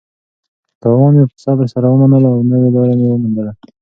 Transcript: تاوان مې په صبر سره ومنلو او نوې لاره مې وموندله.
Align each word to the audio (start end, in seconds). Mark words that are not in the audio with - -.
تاوان 0.81 1.13
مې 1.17 1.23
په 1.31 1.35
صبر 1.45 1.65
سره 1.73 1.85
ومنلو 1.89 2.27
او 2.35 2.41
نوې 2.51 2.69
لاره 2.75 2.93
مې 2.99 3.07
وموندله. 3.09 3.51